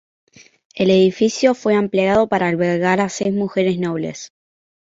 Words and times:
El 0.73 0.89
edificio 0.89 1.53
fue 1.53 1.75
ampliado 1.75 2.25
para 2.27 2.47
albergar 2.47 2.99
a 3.01 3.09
seis 3.09 3.35
mujeres 3.35 3.77
nobles. 3.77 4.33